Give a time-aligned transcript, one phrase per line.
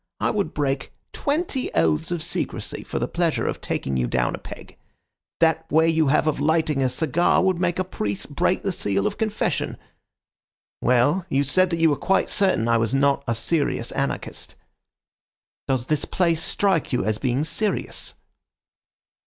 [0.19, 4.39] I would break twenty oaths of secrecy for the pleasure of taking you down a
[4.39, 4.79] peg.
[5.39, 9.05] That way you have of lighting a cigar would make a priest break the seal
[9.05, 9.77] of confession.
[10.81, 14.55] Well, you said that you were quite certain I was not a serious anarchist.
[15.67, 18.15] Does this place strike you as being serious?"